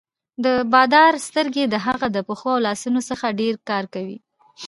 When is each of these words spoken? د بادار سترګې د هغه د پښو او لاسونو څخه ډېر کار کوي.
د 0.43 0.45
بادار 0.71 1.13
سترګې 1.27 1.63
د 1.69 1.75
هغه 1.85 2.07
د 2.15 2.17
پښو 2.27 2.49
او 2.55 2.59
لاسونو 2.67 2.99
څخه 3.09 3.35
ډېر 3.41 3.55
کار 3.69 3.83
کوي. 3.93 4.17